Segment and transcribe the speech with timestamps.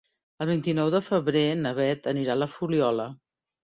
[0.45, 3.13] El vint-i-nou de febrer na Beth anirà a la Fuliola.